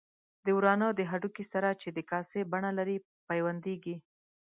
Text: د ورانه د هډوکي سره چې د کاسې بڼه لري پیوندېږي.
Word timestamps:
د 0.45 0.47
ورانه 0.57 0.87
د 0.93 1.01
هډوکي 1.11 1.45
سره 1.53 1.69
چې 1.81 1.87
د 1.91 1.99
کاسې 2.11 2.39
بڼه 2.51 2.71
لري 2.79 2.97
پیوندېږي. 3.29 3.95